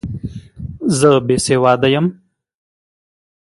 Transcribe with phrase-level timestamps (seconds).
[0.97, 2.07] زه بې سواده یم!